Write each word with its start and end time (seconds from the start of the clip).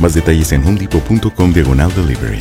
Más 0.00 0.14
detalles 0.14 0.52
en 0.52 0.66
homedepot.com 0.66 1.52
diagonal 1.52 1.94
delivery. 1.94 2.38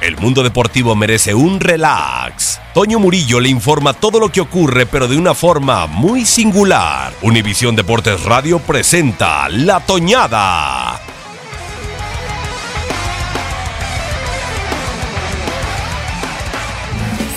El 0.00 0.16
mundo 0.16 0.42
deportivo 0.42 0.94
merece 0.96 1.34
un 1.34 1.60
relax. 1.60 2.60
Toño 2.72 2.98
Murillo 2.98 3.40
le 3.40 3.48
informa 3.48 3.92
todo 3.92 4.20
lo 4.20 4.30
que 4.30 4.40
ocurre, 4.40 4.86
pero 4.86 5.06
de 5.08 5.18
una 5.18 5.34
forma 5.34 5.86
muy 5.86 6.24
singular. 6.24 7.12
Univisión 7.20 7.76
Deportes 7.76 8.22
Radio 8.24 8.58
presenta 8.58 9.48
La 9.48 9.80
Toñada. 9.80 11.00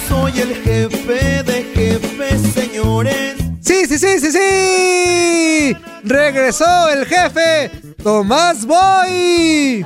Soy 0.08 0.40
el 0.40 0.56
jefe 0.56 1.44
de 1.44 1.64
jefes, 1.76 2.42
señores. 2.54 3.36
Sí, 3.60 3.86
sí, 3.88 3.98
sí, 3.98 4.20
sí, 4.20 4.32
sí. 4.32 5.91
Regresó 6.04 6.90
el 6.90 7.06
jefe 7.06 7.72
Tomás 8.02 8.66
Boy. 8.66 9.86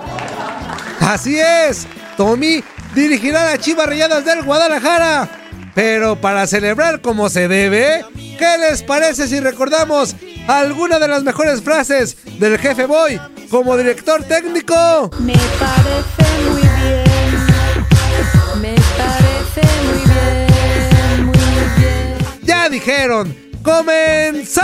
Así 1.00 1.40
es, 1.40 1.86
Tommy 2.18 2.64
dirigirá 2.96 3.44
las 3.44 3.60
Chivas 3.60 3.86
Rayadas 3.86 4.26
del 4.26 4.44
Guadalajara. 4.44 5.30
Pero 5.76 6.16
para 6.22 6.48
celebrar 6.48 7.02
como 7.02 7.30
se 7.30 7.48
debe, 7.50 8.06
¿qué 8.40 8.58
les 8.58 8.82
parece 8.82 9.28
si 9.28 9.42
recordamos 9.42 10.16
alguna 10.48 11.00
de 11.00 11.10
las 11.10 11.24
mejores 11.24 11.62
frases 11.62 12.18
del 12.40 12.58
jefe 12.58 12.86
Boy 12.86 13.20
como 13.50 13.76
director 13.76 14.24
técnico? 14.24 15.12
Me 15.20 15.34
parece 15.60 16.24
muy 16.50 16.62
bien. 16.62 17.04
Me 18.62 18.76
parece 18.98 19.62
muy 19.84 20.00
bien, 20.14 21.26
muy 21.26 21.38
bien. 21.78 22.16
Ya 22.44 22.70
dijeron, 22.70 23.36
¡comenzamos! 23.62 24.64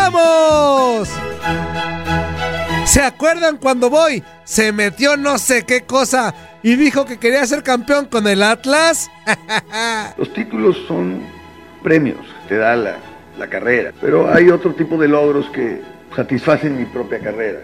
¿Se 3.02 3.08
acuerdan 3.08 3.58
cuando 3.58 3.90
Boy 3.90 4.22
se 4.44 4.72
metió 4.72 5.18
no 5.18 5.40
sé 5.40 5.64
qué 5.64 5.82
cosa 5.82 6.36
y 6.62 6.76
dijo 6.76 7.04
que 7.04 7.18
quería 7.18 7.44
ser 7.48 7.64
campeón 7.64 8.06
con 8.06 8.28
el 8.28 8.44
Atlas? 8.44 9.10
Los 10.20 10.32
títulos 10.34 10.78
son 10.88 11.24
premios, 11.82 12.20
te 12.48 12.58
da 12.58 12.76
la, 12.76 12.98
la 13.40 13.48
carrera, 13.48 13.92
pero 14.00 14.32
hay 14.32 14.52
otro 14.52 14.76
tipo 14.76 15.00
de 15.00 15.08
logros 15.08 15.50
que 15.50 15.82
satisfacen 16.16 16.78
mi 16.78 16.86
propia 16.86 17.18
carrera. 17.18 17.62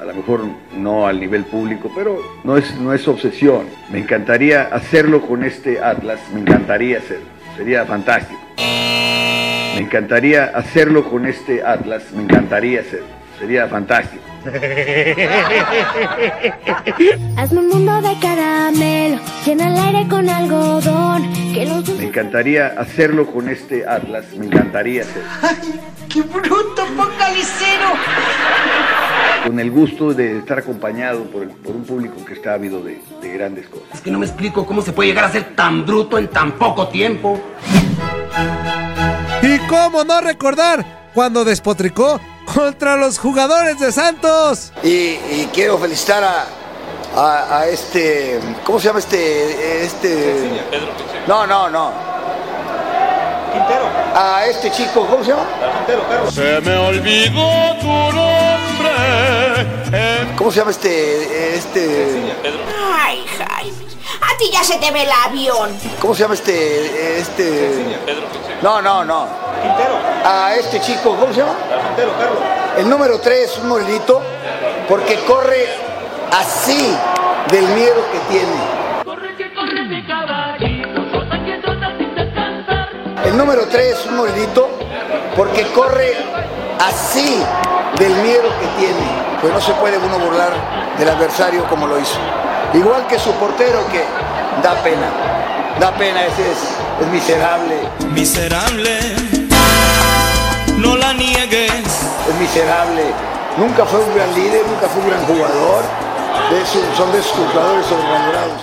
A 0.00 0.04
lo 0.04 0.14
mejor 0.14 0.44
no 0.76 1.08
al 1.08 1.18
nivel 1.18 1.42
público, 1.42 1.90
pero 1.92 2.20
no 2.44 2.56
es, 2.56 2.72
no 2.76 2.94
es 2.94 3.08
obsesión. 3.08 3.66
Me 3.90 3.98
encantaría 3.98 4.68
hacerlo 4.72 5.20
con 5.20 5.42
este 5.42 5.80
Atlas, 5.82 6.20
me 6.32 6.42
encantaría 6.42 6.98
hacerlo, 6.98 7.26
sería 7.56 7.84
fantástico. 7.86 8.40
Me 8.56 9.80
encantaría 9.80 10.44
hacerlo 10.44 11.10
con 11.10 11.26
este 11.26 11.64
Atlas, 11.64 12.04
me 12.12 12.22
encantaría 12.22 12.82
hacerlo, 12.82 13.08
sería 13.40 13.66
fantástico. 13.66 14.35
Hazme 17.36 17.58
un 17.60 17.68
mundo 17.68 18.00
de 18.02 18.18
caramelo, 18.20 19.18
llena 19.44 19.68
el 19.68 19.76
aire 19.78 20.08
con 20.08 20.28
algodón. 20.28 21.32
Que 21.52 21.66
los 21.66 21.88
Me 21.90 22.04
encantaría 22.04 22.68
hacerlo 22.78 23.26
con 23.26 23.48
este 23.48 23.86
Atlas, 23.88 24.24
me 24.36 24.46
encantaría 24.46 25.02
hacerlo. 25.02 25.28
¡Qué 26.12 26.22
bruto, 26.22 26.84
focalicero! 26.96 27.90
Con 29.46 29.60
el 29.60 29.70
gusto 29.70 30.12
de 30.14 30.38
estar 30.38 30.58
acompañado 30.58 31.24
por, 31.24 31.42
el- 31.44 31.50
por 31.50 31.76
un 31.76 31.84
público 31.84 32.24
que 32.24 32.32
está 32.34 32.54
ávido 32.54 32.82
de, 32.82 33.00
de 33.20 33.28
grandes 33.32 33.68
cosas. 33.68 33.86
Es 33.94 34.00
que 34.00 34.10
no 34.10 34.18
me 34.18 34.26
explico 34.26 34.66
cómo 34.66 34.82
se 34.82 34.92
puede 34.92 35.10
llegar 35.10 35.24
a 35.24 35.30
ser 35.30 35.54
tan 35.54 35.86
bruto 35.86 36.18
en 36.18 36.28
tan 36.28 36.52
poco 36.52 36.88
tiempo. 36.88 37.40
¿Y 39.42 39.58
cómo 39.68 40.04
no 40.04 40.20
recordar 40.20 41.10
cuando 41.14 41.44
despotricó 41.44 42.20
contra 42.52 42.96
los 42.96 43.18
jugadores 43.18 43.78
de 43.78 43.92
Santos? 43.92 44.72
Y, 44.82 44.88
y 44.88 45.50
quiero 45.52 45.78
felicitar 45.78 46.24
a, 46.24 46.46
a, 47.16 47.58
a 47.58 47.66
este. 47.66 48.40
¿Cómo 48.64 48.80
se 48.80 48.86
llama 48.86 48.98
este? 49.00 49.84
este 49.84 50.62
no, 51.26 51.46
no, 51.46 51.68
no. 51.68 51.90
Quintero. 53.52 53.84
A 54.14 54.46
este 54.46 54.70
chico, 54.70 55.06
¿cómo 55.06 55.24
se 55.24 55.30
llama? 55.30 55.44
Se 56.30 56.60
me 56.60 56.76
olvidó 56.76 57.76
tu 57.80 57.86
nombre. 57.86 58.92
¿Cómo 60.36 60.50
se 60.50 60.58
llama 60.58 60.70
este? 60.70 61.56
este 61.56 62.34
Ay, 62.94 63.24
Jaime, 63.38 63.86
a 64.20 64.36
ti 64.38 64.50
ya 64.52 64.62
se 64.62 64.76
te 64.78 64.90
ve 64.90 65.02
el 65.02 65.10
avión. 65.10 65.76
¿Cómo 66.00 66.14
se 66.14 66.22
llama 66.22 66.34
este? 66.34 67.18
este 67.18 67.98
No, 68.62 68.80
no, 68.82 69.04
no. 69.04 69.26
Quintero. 69.62 69.96
A 70.24 70.54
este 70.54 70.80
chico, 70.80 71.16
¿cómo 71.16 71.32
se 71.32 71.40
llama? 71.40 71.54
Carlos. 71.96 72.38
El 72.76 72.90
número 72.90 73.18
3, 73.20 73.58
un 73.62 73.68
morenito, 73.68 74.20
porque 74.88 75.16
corre 75.26 75.66
así 76.30 76.94
del 77.50 77.66
miedo 77.68 78.04
que 78.12 78.18
tiene. 78.28 78.76
El 83.24 83.36
número 83.36 83.66
3, 83.66 84.06
un 84.06 84.16
morenito, 84.16 84.68
porque 85.34 85.62
corre 85.74 86.14
así 86.80 87.42
del 87.98 88.14
miedo 88.16 88.48
que 88.60 88.66
tiene. 88.78 89.06
Pues 89.40 89.52
no 89.52 89.60
se 89.60 89.72
puede 89.74 89.98
uno 89.98 90.18
burlar 90.18 90.52
del 90.98 91.08
adversario 91.08 91.64
como 91.64 91.86
lo 91.86 91.98
hizo. 91.98 92.18
Igual 92.74 93.06
que 93.06 93.18
su 93.18 93.32
portero 93.32 93.86
que 93.90 94.04
da 94.62 94.74
pena. 94.82 95.08
Da 95.80 95.92
pena, 95.92 96.24
ese 96.24 96.42
es, 96.42 96.58
es 97.00 97.06
miserable. 97.08 97.76
Miserable. 98.12 98.98
No 100.78 100.96
la 100.96 101.12
niegues. 101.14 101.65
Miserable. 102.40 103.02
Nunca 103.58 103.84
fue 103.86 104.00
un 104.04 104.14
gran 104.14 104.34
líder, 104.34 104.62
nunca 104.66 104.86
fue 104.88 105.02
un 105.02 105.08
gran 105.08 105.24
jugador. 105.24 105.84
De 106.50 106.60
esos- 106.62 106.96
son 106.96 107.10
de 107.12 107.18
esos 107.18 107.32
jugadores 107.32 107.86
sobrevalorados. 107.86 108.60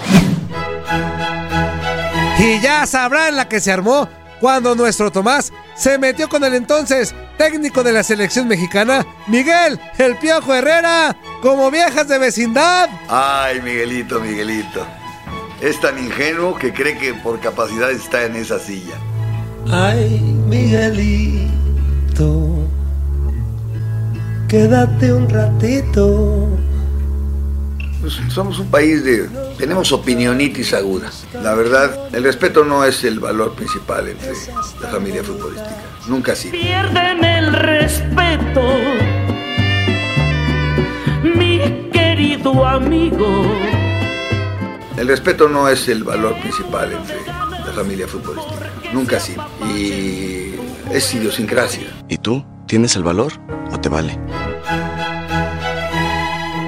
Y 2.40 2.60
ya 2.62 2.86
sabrán 2.86 3.36
la 3.36 3.48
que 3.48 3.60
se 3.60 3.72
armó 3.72 4.08
cuando 4.40 4.76
nuestro 4.76 5.12
Tomás 5.12 5.52
se 5.76 5.98
metió 5.98 6.30
con 6.30 6.44
el 6.44 6.54
entonces 6.54 7.16
técnico 7.38 7.84
de 7.84 7.94
la 7.94 8.04
selección 8.04 8.48
mexicana, 8.48 9.06
Miguel 9.28 9.80
El 9.98 10.18
Piojo 10.18 10.54
Herrera, 10.54 11.16
como 11.42 11.72
viejas 11.72 12.08
de 12.08 12.20
vecindad. 12.20 12.90
Ay, 13.10 13.60
Miguelito, 13.62 14.20
Miguelito. 14.20 14.86
Es 15.62 15.80
tan 15.80 15.98
ingenuo 15.98 16.56
que 16.56 16.74
cree 16.74 16.98
que 16.98 17.14
por 17.14 17.40
capacidad 17.40 17.90
está 17.92 18.24
en 18.26 18.36
esa 18.36 18.60
silla. 18.60 18.96
Ay, 19.72 20.20
Miguelito, 20.48 21.48
quédate 24.54 25.12
un 25.12 25.28
ratito. 25.28 26.48
Pues 28.02 28.14
somos 28.30 28.60
un 28.60 28.70
país 28.70 29.04
de... 29.04 29.28
Tenemos 29.58 29.92
opinionitis 29.92 30.76
aguda. 30.76 31.10
La 31.42 31.56
verdad, 31.56 32.14
el 32.14 32.24
respeto 32.24 32.64
no 32.64 32.86
es 32.86 33.04
el 33.04 33.20
valor 33.20 33.56
principal 33.56 34.08
entre 34.10 34.34
la 34.80 34.90
familia 34.90 35.24
futbolística. 35.24 35.76
Nunca 36.08 36.34
ha 36.34 36.36
sido. 36.36 36.52
Pierden 36.52 37.24
el 37.26 37.52
respeto, 37.52 38.62
mi 41.24 41.90
querido 41.92 42.64
amigo. 42.64 43.28
El 44.98 45.08
respeto 45.08 45.50
no 45.50 45.68
es 45.68 45.90
el 45.90 46.04
valor 46.04 46.40
principal 46.42 46.92
entre 46.92 47.26
la 47.26 47.74
familia 47.74 48.08
futbolística. 48.08 48.70
Nunca 48.94 49.18
ha 49.18 49.20
sido. 49.20 49.44
Y 49.76 50.54
es 50.92 51.12
idiosincrasia. 51.12 51.88
¿Y 52.08 52.20
tú? 52.20 52.46
¿Tienes 52.68 52.96
el 52.96 53.02
valor 53.02 53.34
o 53.72 53.80
te 53.80 53.90
vale? 53.90 54.20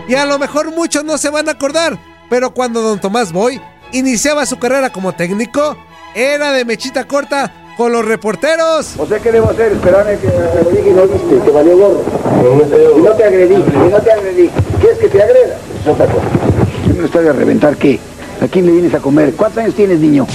Y 0.07 0.16
a 0.16 0.25
lo 0.25 0.38
mejor 0.38 0.72
muchos 0.74 1.04
no 1.04 1.18
se 1.18 1.30
van 1.30 1.50
a 1.50 1.54
acordar, 1.54 1.98
pero 2.30 2.54
cuando 2.54 2.81
don 2.81 3.00
Tomás 3.00 3.31
Boy 3.31 3.60
iniciaba 3.92 4.46
su 4.46 4.60
carrera 4.60 4.92
como 4.92 5.13
técnico, 5.13 5.78
era 6.13 6.52
de 6.52 6.63
mechita 6.63 7.06
corta 7.06 7.52
con 7.75 7.92
los 7.92 8.06
reporteros. 8.06 8.96
O 8.98 9.06
sea, 9.06 9.19
¿qué 9.19 9.31
debo 9.31 9.50
hacer? 9.50 9.74
Esperarme 9.74 10.18
que 10.18 10.28
te 10.28 10.63
lo 10.63 10.69
dije 10.69 10.90
y 10.90 10.94
no 10.94 11.07
viste, 11.07 11.44
que 11.44 11.52
valió 11.52 11.78
gorro. 11.78 12.04
Y 12.98 13.02
no 13.02 13.12
te 13.12 13.24
agredí, 13.24 13.56
y 13.56 13.92
no 13.92 14.00
te 14.00 14.12
agredí. 14.12 14.50
¿Quieres 14.80 15.00
que 15.00 15.10
te 15.10 15.24
agreda? 15.24 15.57
Es 15.81 15.88
otra 15.88 16.06
cosa. 16.06 16.25
¿Qué 16.86 16.94
me 16.94 17.00
lo 17.00 17.06
estás 17.06 17.24
de 17.24 17.34
reventar 17.34 17.75
qué? 17.78 18.00
¿A 18.42 18.48
quién 18.48 18.66
le 18.68 18.74
vienes 18.74 18.94
a 18.94 19.00
comer? 19.00 19.34
¿Cuántos 19.34 19.63
años 19.63 19.75
tienes, 19.75 20.00
niño? 20.00 20.28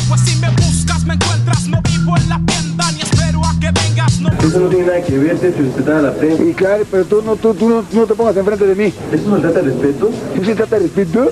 Eso 4.46 4.58
no 4.60 4.68
tiene 4.68 4.86
nada 4.86 5.02
que 5.02 5.18
ver, 5.18 5.36
que 5.38 5.50
respetar 5.50 5.94
a 5.96 6.02
la 6.02 6.12
prensa. 6.14 6.42
Y 6.42 6.54
claro, 6.54 6.84
pero 6.90 7.04
tú 7.04 7.22
no, 7.22 7.36
tú, 7.36 7.54
tú 7.54 7.68
no, 7.68 7.84
no 7.92 8.06
te 8.06 8.14
pongas 8.14 8.36
enfrente 8.36 8.66
de 8.66 8.74
mí. 8.74 8.92
¿Eso 9.12 9.28
no 9.28 9.36
trata 9.38 9.60
de 9.60 9.66
respeto? 9.72 10.10
¿Eso 10.34 10.44
se 10.44 10.54
trata 10.54 10.76
de 10.76 10.82
respeto? 10.82 11.30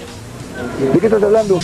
¿De 0.92 0.98
qué 1.00 1.06
estás 1.06 1.22
hablando? 1.22 1.58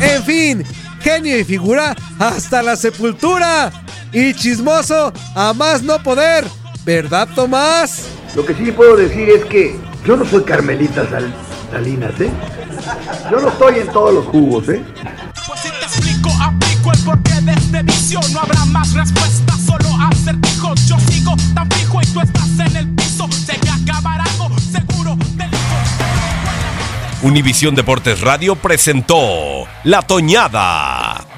En 0.00 0.22
fin, 0.24 0.64
genio 1.00 1.38
y 1.38 1.44
figura 1.44 1.94
hasta 2.18 2.62
la 2.62 2.76
sepultura. 2.76 3.70
Y 4.12 4.32
chismoso 4.34 5.12
a 5.34 5.52
más 5.52 5.82
no 5.82 6.02
poder. 6.02 6.44
¿Verdad, 6.84 7.28
Tomás? 7.34 8.04
Lo 8.34 8.44
que 8.44 8.54
sí 8.54 8.72
puedo 8.72 8.96
decir 8.96 9.28
es 9.28 9.44
que 9.44 9.76
yo 10.06 10.16
no 10.16 10.24
soy 10.24 10.42
Carmelita 10.44 11.08
Sal- 11.10 11.32
Salinas, 11.70 12.18
¿eh? 12.20 12.30
Yo 13.30 13.40
no 13.40 13.48
estoy 13.48 13.78
en 13.80 13.88
todos 13.88 14.14
los 14.14 14.24
jugos, 14.26 14.68
¿eh? 14.70 14.82
Porqué 17.04 17.40
de 17.40 17.52
este 17.52 17.82
vicio. 17.82 18.20
No 18.32 18.40
habrá 18.40 18.64
más 18.66 18.92
respuestas, 18.92 19.60
solo 19.64 19.88
acertijos. 20.10 20.86
Yo 20.86 20.98
sigo 21.10 21.34
tan 21.54 21.70
fijo 21.70 22.00
y 22.02 22.06
tú 22.06 22.20
estás 22.20 22.58
en 22.58 22.76
el 22.76 22.88
piso. 22.94 23.28
Sé 23.30 23.56
que 23.58 23.70
acabará 23.70 24.24
algo 24.24 24.50
seguro 24.58 25.16
del 25.36 25.50
Univisión 27.22 27.74
Deportes 27.74 28.20
Radio 28.20 28.54
presentó 28.54 29.66
La 29.82 30.02
Toñada. 30.02 31.37